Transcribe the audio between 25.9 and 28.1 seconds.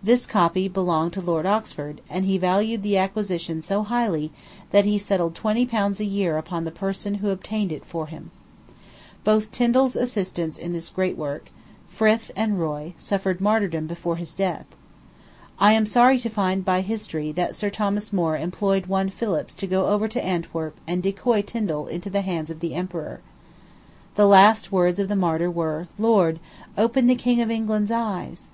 "Lord! open the King of England's